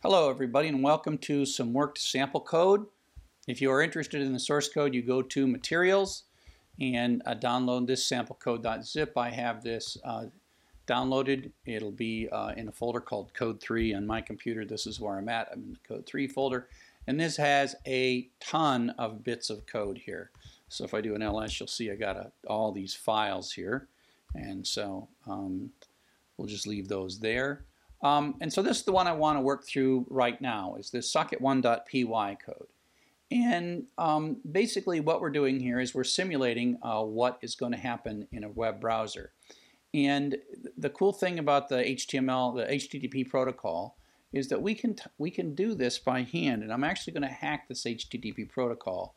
Hello 0.00 0.30
everybody 0.30 0.68
and 0.68 0.80
welcome 0.80 1.18
to 1.18 1.44
some 1.44 1.72
worked 1.72 1.98
sample 1.98 2.40
code. 2.40 2.86
If 3.48 3.60
you 3.60 3.68
are 3.72 3.82
interested 3.82 4.22
in 4.22 4.32
the 4.32 4.38
source 4.38 4.68
code 4.68 4.94
you 4.94 5.02
go 5.02 5.22
to 5.22 5.48
materials 5.48 6.22
and 6.80 7.20
uh, 7.26 7.34
download 7.34 7.88
this 7.88 8.06
sample 8.06 8.36
code.zip. 8.36 9.18
I 9.18 9.30
have 9.30 9.64
this 9.64 9.98
uh, 10.04 10.26
downloaded. 10.86 11.50
It'll 11.66 11.90
be 11.90 12.28
uh, 12.28 12.52
in 12.56 12.68
a 12.68 12.72
folder 12.72 13.00
called 13.00 13.34
code 13.34 13.60
3 13.60 13.94
on 13.94 14.06
my 14.06 14.20
computer. 14.20 14.64
This 14.64 14.86
is 14.86 15.00
where 15.00 15.18
I'm 15.18 15.28
at. 15.28 15.48
I'm 15.52 15.64
in 15.64 15.72
the 15.72 15.88
code 15.88 16.06
3 16.06 16.28
folder 16.28 16.68
and 17.08 17.18
this 17.18 17.36
has 17.36 17.74
a 17.84 18.28
ton 18.38 18.90
of 18.98 19.24
bits 19.24 19.50
of 19.50 19.66
code 19.66 19.98
here. 19.98 20.30
So 20.68 20.84
if 20.84 20.94
I 20.94 21.00
do 21.00 21.16
an 21.16 21.22
ls 21.22 21.58
you'll 21.58 21.66
see 21.66 21.90
I 21.90 21.96
got 21.96 22.16
a, 22.16 22.30
all 22.46 22.70
these 22.70 22.94
files 22.94 23.50
here 23.50 23.88
and 24.36 24.64
so 24.64 25.08
um, 25.26 25.70
we'll 26.36 26.46
just 26.46 26.68
leave 26.68 26.86
those 26.86 27.18
there. 27.18 27.64
Um, 28.02 28.36
and 28.40 28.52
so 28.52 28.62
this 28.62 28.78
is 28.78 28.84
the 28.84 28.92
one 28.92 29.06
I 29.06 29.12
want 29.12 29.36
to 29.38 29.40
work 29.40 29.66
through 29.66 30.06
right 30.08 30.40
now, 30.40 30.76
is 30.78 30.90
this 30.90 31.12
socket1.py 31.12 32.36
code. 32.44 32.68
And 33.30 33.84
um, 33.98 34.38
basically 34.50 35.00
what 35.00 35.20
we're 35.20 35.30
doing 35.30 35.60
here 35.60 35.80
is 35.80 35.94
we're 35.94 36.04
simulating 36.04 36.78
uh, 36.82 37.02
what 37.02 37.38
is 37.42 37.54
going 37.54 37.72
to 37.72 37.78
happen 37.78 38.26
in 38.32 38.44
a 38.44 38.48
web 38.48 38.80
browser. 38.80 39.32
And 39.92 40.36
the 40.76 40.90
cool 40.90 41.12
thing 41.12 41.38
about 41.38 41.68
the 41.68 41.76
HTML, 41.76 42.56
the 42.56 42.72
HTTP 42.74 43.28
protocol, 43.28 43.96
is 44.32 44.48
that 44.48 44.60
we 44.60 44.74
can, 44.74 44.96
we 45.16 45.30
can 45.30 45.54
do 45.54 45.74
this 45.74 45.98
by 45.98 46.22
hand. 46.22 46.62
And 46.62 46.72
I'm 46.72 46.84
actually 46.84 47.14
going 47.14 47.28
to 47.28 47.34
hack 47.34 47.68
this 47.68 47.84
HTTP 47.84 48.48
protocol. 48.48 49.14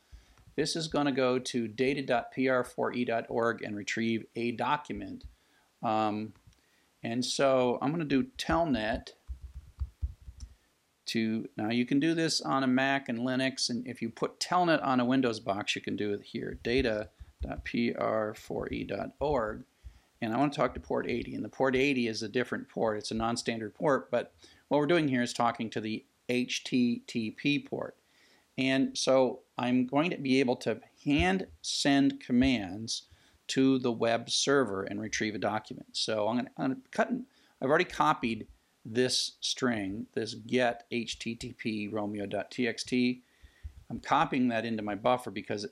This 0.55 0.75
is 0.75 0.87
going 0.87 1.05
to 1.05 1.11
go 1.11 1.39
to 1.39 1.67
data.pr4e.org 1.67 3.61
and 3.61 3.75
retrieve 3.75 4.25
a 4.35 4.51
document. 4.51 5.25
Um, 5.83 6.33
and 7.03 7.25
so 7.25 7.77
I'm 7.81 7.89
going 7.89 7.99
to 7.99 8.05
do 8.05 8.29
telnet 8.37 9.09
to, 11.07 11.49
now 11.57 11.69
you 11.69 11.85
can 11.85 11.99
do 11.99 12.13
this 12.13 12.39
on 12.41 12.63
a 12.63 12.67
Mac 12.67 13.09
and 13.09 13.19
Linux, 13.19 13.69
and 13.69 13.85
if 13.87 14.01
you 14.01 14.09
put 14.09 14.39
telnet 14.39 14.81
on 14.85 14.99
a 14.99 15.05
Windows 15.05 15.39
box, 15.39 15.75
you 15.75 15.81
can 15.81 15.95
do 15.95 16.13
it 16.13 16.23
here, 16.23 16.59
data.pr4e.org. 16.63 19.63
And 20.23 20.33
I 20.33 20.37
want 20.37 20.53
to 20.53 20.57
talk 20.57 20.75
to 20.75 20.79
port 20.79 21.09
80, 21.09 21.33
and 21.35 21.43
the 21.43 21.49
port 21.49 21.75
80 21.75 22.07
is 22.07 22.21
a 22.21 22.29
different 22.29 22.69
port. 22.69 22.97
It's 22.97 23.09
a 23.11 23.15
non-standard 23.15 23.73
port, 23.73 24.11
but 24.11 24.33
what 24.67 24.77
we're 24.77 24.85
doing 24.85 25.07
here 25.07 25.23
is 25.23 25.33
talking 25.33 25.71
to 25.71 25.81
the 25.81 26.05
HTTP 26.29 27.67
port. 27.67 27.97
And 28.57 28.97
so 28.97 29.41
I'm 29.57 29.87
going 29.87 30.11
to 30.11 30.17
be 30.17 30.39
able 30.39 30.55
to 30.57 30.79
hand 31.03 31.47
send 31.61 32.19
commands 32.19 33.07
to 33.51 33.79
the 33.79 33.91
web 33.91 34.29
server 34.29 34.83
and 34.83 35.01
retrieve 35.01 35.35
a 35.35 35.39
document. 35.39 35.87
So 35.91 36.27
I'm 36.27 36.47
going 36.57 36.75
to 36.75 36.77
cut, 36.91 37.09
I've 37.61 37.69
already 37.69 37.83
copied 37.83 38.47
this 38.85 39.33
string, 39.41 40.07
this 40.13 40.33
get 40.33 40.85
http 40.91 41.91
romeo.txt. 41.91 43.21
I'm 43.89 43.99
copying 43.99 44.47
that 44.47 44.65
into 44.65 44.81
my 44.81 44.95
buffer 44.95 45.31
because 45.31 45.67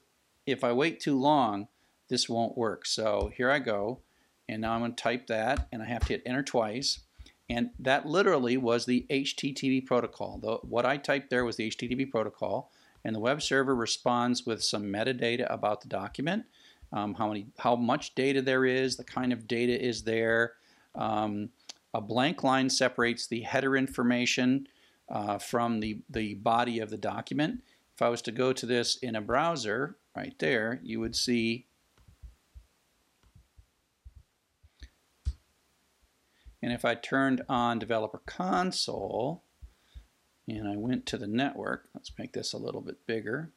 if 0.46 0.64
I 0.64 0.74
wait 0.74 1.00
too 1.00 1.18
long, 1.18 1.70
this 2.10 2.28
won't 2.28 2.58
work. 2.58 2.86
So 2.86 3.32
here 3.36 3.50
I 3.50 3.60
go, 3.60 4.02
and 4.50 4.62
now 4.62 4.74
I'm 4.74 4.82
going 4.82 4.96
to 4.96 5.02
type 5.02 5.28
that, 5.28 5.70
and 5.72 5.82
I 5.82 5.86
have 5.86 6.02
to 6.02 6.14
hit 6.14 6.24
enter 6.26 6.44
twice. 6.44 7.00
And 7.50 7.70
that 7.80 8.06
literally 8.06 8.58
was 8.58 8.86
the 8.86 9.06
HTTP 9.10 9.86
protocol. 9.86 10.38
The, 10.38 10.56
what 10.68 10.86
I 10.86 10.98
typed 10.98 11.30
there 11.30 11.46
was 11.46 11.56
the 11.56 11.70
HTTP 11.70 12.12
protocol, 12.12 12.72
and 13.06 13.16
the 13.16 13.20
web 13.20 13.42
server 13.42 13.74
responds 13.74 14.46
with 14.46 14.64
some 14.64 14.84
metadata 14.84 15.52
about 15.52 15.82
the 15.82 15.88
document 15.88 16.46
um, 16.92 17.14
how 17.14 17.28
many, 17.28 17.48
how 17.58 17.76
much 17.76 18.16
data 18.16 18.42
there 18.42 18.66
is, 18.66 18.96
the 18.96 19.04
kind 19.04 19.32
of 19.32 19.48
data 19.48 19.80
is 19.80 20.04
there. 20.04 20.54
Um, 20.96 21.50
a 21.94 22.02
blank 22.02 22.44
line 22.44 22.70
separates 22.70 23.28
the 23.28 23.42
header 23.42 23.76
information 23.76 24.68
uh, 25.10 25.38
from 25.38 25.80
the, 25.80 26.02
the 26.10 26.36
body 26.36 26.80
of 26.80 26.90
the 26.90 26.98
document. 26.98 27.64
If 27.96 28.02
I 28.02 28.10
was 28.10 28.22
to 28.24 28.32
go 28.32 28.54
to 28.54 28.66
this 28.66 28.98
in 28.98 29.16
a 29.16 29.22
browser, 29.22 29.98
right 30.16 30.38
there, 30.40 30.80
you 30.84 31.00
would 31.00 31.16
see 31.16 31.66
And 36.62 36.74
if 36.74 36.84
I 36.84 36.96
turned 36.96 37.42
on 37.48 37.80
Developer 37.80 38.22
Console 38.26 39.44
and 40.48 40.68
I 40.68 40.76
went 40.76 41.06
to 41.08 41.18
the 41.18 41.28
network, 41.28 41.88
let's 41.94 42.12
make 42.18 42.34
this 42.34 42.54
a 42.54 42.58
little 42.58 42.82
bit 42.82 43.06
bigger. 43.08 43.52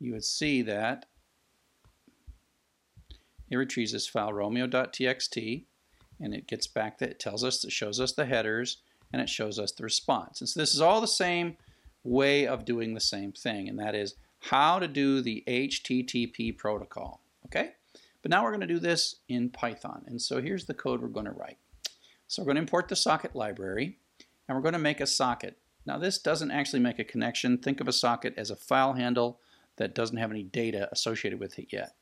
You 0.00 0.12
would 0.12 0.24
see 0.24 0.62
that 0.62 1.06
it 3.50 3.56
retrieves 3.56 3.92
this 3.92 4.06
file 4.06 4.32
romeo.txt 4.32 5.64
and 6.20 6.34
it 6.34 6.46
gets 6.46 6.66
back 6.66 6.98
that 6.98 7.10
it 7.10 7.18
tells 7.18 7.44
us 7.44 7.64
it 7.64 7.72
shows 7.72 8.00
us 8.00 8.12
the 8.12 8.26
headers 8.26 8.78
and 9.12 9.20
it 9.20 9.28
shows 9.28 9.58
us 9.58 9.72
the 9.72 9.82
response. 9.82 10.40
And 10.40 10.48
so 10.48 10.60
this 10.60 10.74
is 10.74 10.80
all 10.80 11.00
the 11.00 11.08
same 11.08 11.56
way 12.04 12.46
of 12.46 12.64
doing 12.64 12.94
the 12.94 13.00
same 13.00 13.32
thing 13.32 13.68
and 13.68 13.78
that 13.78 13.94
is 13.94 14.14
how 14.40 14.78
to 14.78 14.88
do 14.88 15.20
the 15.20 15.44
HTTP 15.46 16.56
protocol. 16.56 17.20
Okay? 17.46 17.72
But 18.22 18.30
now 18.30 18.42
we're 18.42 18.50
going 18.50 18.60
to 18.60 18.66
do 18.66 18.78
this 18.78 19.16
in 19.28 19.50
Python. 19.50 20.04
And 20.06 20.20
so 20.20 20.40
here's 20.40 20.66
the 20.66 20.74
code 20.74 21.00
we're 21.00 21.08
going 21.08 21.26
to 21.26 21.32
write. 21.32 21.58
So 22.26 22.42
we're 22.42 22.46
going 22.46 22.56
to 22.56 22.62
import 22.62 22.88
the 22.88 22.96
socket 22.96 23.34
library 23.34 23.98
and 24.48 24.56
we're 24.56 24.62
going 24.62 24.72
to 24.72 24.78
make 24.78 25.00
a 25.00 25.06
socket. 25.06 25.58
Now 25.84 25.98
this 25.98 26.18
doesn't 26.18 26.50
actually 26.50 26.80
make 26.80 26.98
a 26.98 27.04
connection. 27.04 27.58
Think 27.58 27.80
of 27.80 27.88
a 27.88 27.92
socket 27.92 28.34
as 28.36 28.50
a 28.50 28.56
file 28.56 28.92
handle 28.94 29.40
that 29.80 29.94
doesn't 29.94 30.18
have 30.18 30.30
any 30.30 30.42
data 30.42 30.90
associated 30.92 31.40
with 31.40 31.58
it 31.58 31.68
yet. 31.72 31.94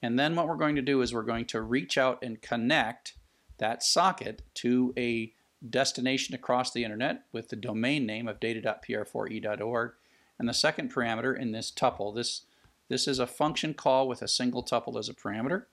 And 0.00 0.16
then 0.16 0.36
what 0.36 0.46
we're 0.46 0.54
going 0.54 0.76
to 0.76 0.82
do 0.82 1.02
is 1.02 1.12
we're 1.12 1.22
going 1.22 1.46
to 1.46 1.60
reach 1.60 1.98
out 1.98 2.22
and 2.22 2.40
connect 2.40 3.14
that 3.58 3.82
socket 3.82 4.42
to 4.54 4.94
a 4.96 5.32
destination 5.68 6.36
across 6.36 6.70
the 6.70 6.84
internet 6.84 7.24
with 7.32 7.48
the 7.48 7.56
domain 7.56 8.06
name 8.06 8.28
of 8.28 8.38
data.pr4e.org. 8.38 9.92
And 10.38 10.48
the 10.48 10.54
second 10.54 10.94
parameter 10.94 11.36
in 11.36 11.50
this 11.50 11.72
tuple, 11.72 12.14
this, 12.14 12.42
this 12.88 13.08
is 13.08 13.18
a 13.18 13.26
function 13.26 13.74
call 13.74 14.06
with 14.06 14.22
a 14.22 14.28
single 14.28 14.62
tuple 14.62 14.96
as 14.96 15.08
a 15.08 15.14
parameter. 15.14 15.64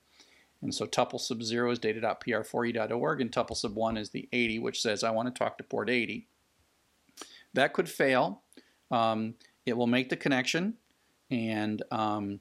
And 0.60 0.74
so 0.74 0.86
tuple 0.86 1.20
sub 1.20 1.44
0 1.44 1.70
is 1.70 1.78
data.pr4e.org 1.78 3.20
and 3.20 3.30
tuple 3.30 3.56
sub 3.56 3.76
1 3.76 3.96
is 3.96 4.10
the 4.10 4.28
80, 4.32 4.58
which 4.58 4.82
says 4.82 5.04
I 5.04 5.12
want 5.12 5.32
to 5.32 5.38
talk 5.38 5.56
to 5.58 5.64
port 5.64 5.88
80. 5.88 6.26
That 7.52 7.72
could 7.72 7.88
fail. 7.88 8.42
Um, 8.90 9.34
it 9.64 9.76
will 9.76 9.86
make 9.86 10.08
the 10.08 10.16
connection 10.16 10.78
and 11.34 11.82
um, 11.90 12.40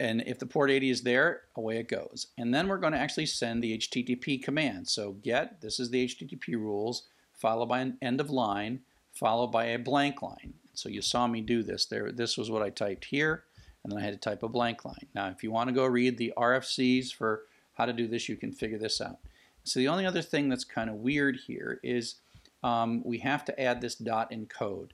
and 0.00 0.22
if 0.26 0.38
the 0.38 0.46
port 0.46 0.70
80 0.70 0.90
is 0.90 1.02
there, 1.02 1.42
away 1.54 1.78
it 1.78 1.88
goes. 1.88 2.28
And 2.38 2.54
then 2.54 2.68
we're 2.68 2.78
going 2.78 2.94
to 2.94 2.98
actually 2.98 3.26
send 3.26 3.62
the 3.62 3.76
HTTP 3.76 4.42
command. 4.42 4.88
So 4.88 5.12
get, 5.12 5.60
this 5.60 5.78
is 5.78 5.90
the 5.90 6.06
HTTP 6.06 6.54
rules, 6.54 7.02
followed 7.34 7.66
by 7.66 7.80
an 7.80 7.98
end 8.00 8.20
of 8.20 8.30
line, 8.30 8.80
followed 9.12 9.48
by 9.48 9.66
a 9.66 9.78
blank 9.78 10.22
line. 10.22 10.54
So 10.72 10.88
you 10.88 11.02
saw 11.02 11.26
me 11.26 11.40
do 11.40 11.62
this. 11.62 11.84
There, 11.84 12.10
This 12.10 12.38
was 12.38 12.50
what 12.50 12.62
I 12.62 12.70
typed 12.70 13.06
here, 13.06 13.44
and 13.82 13.92
then 13.92 13.98
I 13.98 14.04
had 14.04 14.14
to 14.14 14.30
type 14.30 14.42
a 14.42 14.48
blank 14.48 14.84
line. 14.84 15.06
Now 15.14 15.28
if 15.28 15.42
you 15.42 15.50
want 15.50 15.68
to 15.68 15.74
go 15.74 15.84
read 15.84 16.16
the 16.16 16.32
RFCs 16.36 17.12
for 17.12 17.42
how 17.74 17.86
to 17.86 17.92
do 17.92 18.08
this, 18.08 18.28
you 18.28 18.36
can 18.36 18.52
figure 18.52 18.78
this 18.78 19.00
out. 19.00 19.18
So 19.64 19.80
the 19.80 19.88
only 19.88 20.06
other 20.06 20.22
thing 20.22 20.48
that's 20.48 20.64
kind 20.64 20.88
of 20.88 20.96
weird 20.96 21.40
here 21.46 21.80
is 21.82 22.16
um, 22.62 23.02
we 23.04 23.18
have 23.18 23.44
to 23.46 23.60
add 23.60 23.80
this 23.80 23.94
dot 23.94 24.30
encode. 24.30 24.90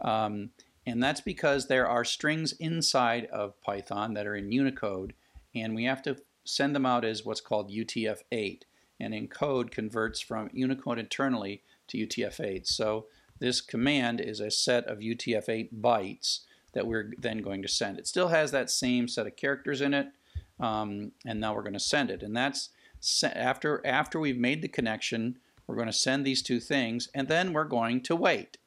Um, 0.00 0.50
and 0.86 1.02
that's 1.02 1.20
because 1.20 1.66
there 1.66 1.88
are 1.88 2.04
strings 2.04 2.52
inside 2.52 3.26
of 3.26 3.60
Python 3.62 4.14
that 4.14 4.26
are 4.26 4.36
in 4.36 4.52
Unicode, 4.52 5.14
and 5.54 5.74
we 5.74 5.84
have 5.84 6.02
to 6.02 6.16
send 6.44 6.74
them 6.74 6.86
out 6.86 7.04
as 7.04 7.24
what's 7.24 7.40
called 7.40 7.70
UTF-8. 7.70 8.62
And 9.00 9.12
encode 9.12 9.72
converts 9.72 10.20
from 10.20 10.50
Unicode 10.52 11.00
internally 11.00 11.62
to 11.88 11.98
UTF-8. 11.98 12.66
So 12.66 13.06
this 13.40 13.60
command 13.60 14.20
is 14.20 14.38
a 14.40 14.50
set 14.50 14.86
of 14.86 14.98
UTF-8 14.98 15.80
bytes 15.80 16.40
that 16.74 16.86
we're 16.86 17.12
then 17.18 17.38
going 17.38 17.62
to 17.62 17.68
send. 17.68 17.98
It 17.98 18.06
still 18.06 18.28
has 18.28 18.50
that 18.50 18.70
same 18.70 19.08
set 19.08 19.26
of 19.26 19.36
characters 19.36 19.80
in 19.80 19.94
it, 19.94 20.08
um, 20.60 21.12
and 21.26 21.40
now 21.40 21.54
we're 21.54 21.62
going 21.62 21.72
to 21.72 21.80
send 21.80 22.10
it. 22.10 22.22
And 22.22 22.36
that's 22.36 22.70
after 23.24 23.84
after 23.84 24.20
we've 24.20 24.38
made 24.38 24.62
the 24.62 24.68
connection, 24.68 25.38
we're 25.66 25.76
going 25.76 25.86
to 25.86 25.92
send 25.92 26.24
these 26.24 26.42
two 26.42 26.60
things, 26.60 27.08
and 27.14 27.28
then 27.28 27.52
we're 27.52 27.64
going 27.64 28.00
to 28.02 28.16
wait. 28.16 28.58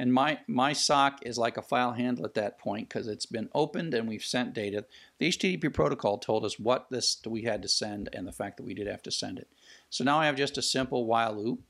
And 0.00 0.14
my, 0.14 0.38
my 0.46 0.72
sock 0.72 1.18
is 1.26 1.36
like 1.36 1.58
a 1.58 1.62
file 1.62 1.92
handle 1.92 2.24
at 2.24 2.32
that 2.32 2.58
point 2.58 2.88
because 2.88 3.06
it's 3.06 3.26
been 3.26 3.50
opened 3.54 3.92
and 3.92 4.08
we've 4.08 4.24
sent 4.24 4.54
data. 4.54 4.86
The 5.18 5.28
HTTP 5.28 5.74
protocol 5.74 6.16
told 6.16 6.46
us 6.46 6.58
what 6.58 6.86
this 6.88 7.20
we 7.26 7.42
had 7.42 7.60
to 7.60 7.68
send 7.68 8.08
and 8.14 8.26
the 8.26 8.32
fact 8.32 8.56
that 8.56 8.62
we 8.64 8.72
did 8.72 8.86
have 8.86 9.02
to 9.02 9.10
send 9.10 9.38
it. 9.38 9.48
So 9.90 10.02
now 10.02 10.18
I 10.18 10.24
have 10.24 10.36
just 10.36 10.56
a 10.56 10.62
simple 10.62 11.04
while 11.04 11.36
loop 11.36 11.60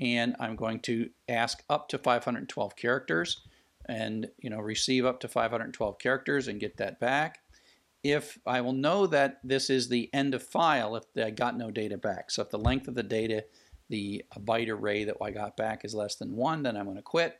and 0.00 0.34
I'm 0.40 0.56
going 0.56 0.80
to 0.80 1.10
ask 1.28 1.62
up 1.70 1.88
to 1.90 1.98
512 1.98 2.74
characters 2.74 3.42
and 3.86 4.28
you 4.40 4.50
know 4.50 4.58
receive 4.58 5.06
up 5.06 5.20
to 5.20 5.28
512 5.28 6.00
characters 6.00 6.48
and 6.48 6.58
get 6.58 6.78
that 6.78 6.98
back. 6.98 7.38
If 8.02 8.40
I 8.44 8.60
will 8.60 8.72
know 8.72 9.06
that 9.06 9.38
this 9.44 9.70
is 9.70 9.88
the 9.88 10.10
end 10.12 10.34
of 10.34 10.42
file 10.42 10.96
if 10.96 11.04
I 11.16 11.30
got 11.30 11.56
no 11.56 11.70
data 11.70 11.96
back. 11.96 12.32
So 12.32 12.42
if 12.42 12.50
the 12.50 12.58
length 12.58 12.88
of 12.88 12.96
the 12.96 13.04
data, 13.04 13.44
the 13.88 14.24
byte 14.36 14.68
array 14.68 15.04
that 15.04 15.18
I 15.22 15.30
got 15.30 15.56
back 15.56 15.84
is 15.84 15.94
less 15.94 16.16
than 16.16 16.34
one, 16.34 16.64
then 16.64 16.76
I'm 16.76 16.86
going 16.86 16.96
to 16.96 17.02
quit. 17.02 17.38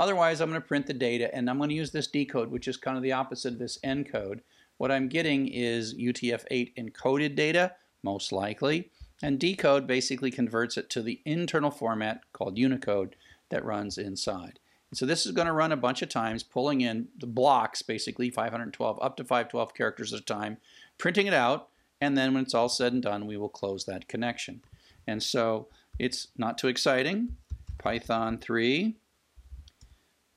Otherwise, 0.00 0.40
I'm 0.40 0.48
going 0.48 0.60
to 0.60 0.66
print 0.66 0.86
the 0.86 0.94
data 0.94 1.32
and 1.34 1.50
I'm 1.50 1.58
going 1.58 1.68
to 1.68 1.74
use 1.74 1.90
this 1.90 2.06
decode, 2.06 2.50
which 2.50 2.66
is 2.66 2.78
kind 2.78 2.96
of 2.96 3.02
the 3.02 3.12
opposite 3.12 3.52
of 3.52 3.58
this 3.58 3.78
encode. 3.84 4.40
What 4.78 4.90
I'm 4.90 5.08
getting 5.08 5.46
is 5.46 5.94
UTF-8 5.94 6.74
encoded 6.78 7.36
data, 7.36 7.72
most 8.02 8.32
likely, 8.32 8.90
And 9.22 9.38
decode 9.38 9.86
basically 9.86 10.30
converts 10.30 10.76
it 10.76 10.88
to 10.90 11.02
the 11.02 11.20
internal 11.24 11.70
format 11.70 12.22
called 12.32 12.56
Unicode 12.56 13.16
that 13.50 13.64
runs 13.64 13.98
inside. 13.98 14.58
So 14.94 15.06
this 15.06 15.26
is 15.26 15.32
going 15.32 15.46
to 15.46 15.52
run 15.52 15.70
a 15.70 15.76
bunch 15.76 16.02
of 16.02 16.08
times, 16.08 16.42
pulling 16.42 16.80
in 16.80 17.08
the 17.18 17.26
blocks, 17.26 17.82
basically 17.82 18.30
512, 18.30 18.98
up 19.00 19.16
to 19.18 19.24
512 19.24 19.74
characters 19.74 20.12
at 20.12 20.20
a 20.20 20.24
time, 20.24 20.56
printing 20.98 21.26
it 21.26 21.34
out, 21.34 21.68
and 22.00 22.16
then 22.16 22.32
when 22.32 22.42
it's 22.42 22.54
all 22.54 22.68
said 22.68 22.92
and 22.92 23.02
done, 23.02 23.26
we 23.26 23.36
will 23.36 23.50
close 23.50 23.84
that 23.84 24.08
connection. 24.08 24.62
And 25.06 25.22
so 25.22 25.68
it's 25.98 26.28
not 26.36 26.56
too 26.56 26.68
exciting. 26.68 27.36
Python 27.78 28.38
3 28.38 28.96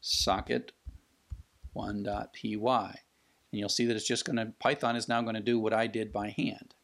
socket 0.03 0.73
1.py. 1.75 2.55
And 2.57 3.59
you'll 3.59 3.69
see 3.69 3.85
that 3.85 3.95
it's 3.95 4.07
just 4.07 4.25
going 4.25 4.35
to, 4.35 4.53
Python 4.59 4.95
is 4.95 5.07
now 5.07 5.21
going 5.21 5.35
to 5.35 5.41
do 5.41 5.59
what 5.59 5.73
I 5.73 5.88
did 5.88 6.11
by 6.11 6.29
hand. 6.29 6.75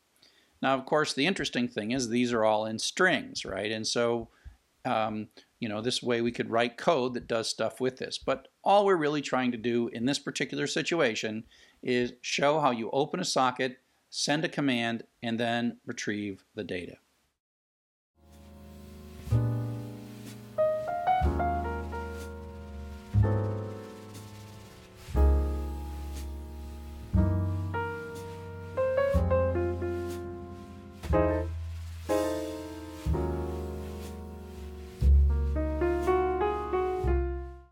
Now, 0.62 0.74
of 0.74 0.86
course, 0.86 1.14
the 1.14 1.28
interesting 1.28 1.68
thing 1.68 1.92
is 1.92 2.10
these 2.10 2.34
are 2.34 2.46
all 2.46 2.66
in 2.66 2.80
strings, 2.80 3.46
right? 3.46 3.72
And 3.72 3.86
so, 3.86 4.30
um, 4.86 5.28
you 5.60 5.68
know, 5.68 5.82
this 5.82 6.02
way 6.02 6.22
we 6.22 6.32
could 6.32 6.50
write 6.50 6.78
code 6.78 7.14
that 7.14 7.28
does 7.28 7.50
stuff 7.50 7.82
with 7.82 7.98
this. 7.98 8.18
But 8.18 8.48
all 8.64 8.86
we're 8.86 8.96
really 8.96 9.22
trying 9.22 9.52
to 9.52 9.58
do 9.58 9.90
in 9.90 10.06
this 10.06 10.20
particular 10.20 10.68
situation 10.68 11.44
is 11.84 12.14
show 12.22 12.60
how 12.60 12.72
you 12.72 12.90
open 12.92 13.20
a 13.20 13.26
socket, 13.26 13.80
send 14.10 14.46
a 14.46 14.50
command, 14.50 15.04
and 15.22 15.40
then 15.40 15.78
retrieve 15.86 16.44
the 16.56 16.64
data. 16.64 16.98